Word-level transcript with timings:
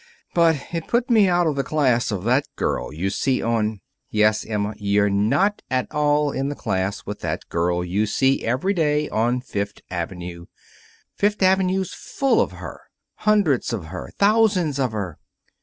But 0.33 0.73
it 0.73 0.87
put 0.87 1.11
me 1.11 1.27
out 1.29 1.45
of 1.45 1.55
the 1.55 1.63
class 1.63 2.09
of 2.09 2.23
that 2.23 2.47
girl 2.55 2.91
you 2.91 3.11
see 3.11 3.39
on" 3.39 3.81
"Yes, 4.09 4.43
Emma; 4.43 4.73
you're 4.77 5.11
not 5.11 5.61
at 5.69 5.85
all 5.93 6.31
in 6.31 6.49
the 6.49 6.55
class 6.55 7.05
with 7.05 7.19
that 7.19 7.47
girl 7.49 7.85
you 7.85 8.07
see 8.07 8.43
every 8.43 8.73
day 8.73 9.07
on 9.09 9.41
Fifth 9.41 9.81
Avenue. 9.91 10.47
Fifth 11.13 11.43
Avenue's 11.43 11.93
full 11.93 12.41
of 12.41 12.53
her 12.53 12.81
hundreds 13.29 13.73
of 13.73 13.85
her, 13.93 14.09
thousands 14.17 14.79
of 14.79 14.91
her. 14.91 15.19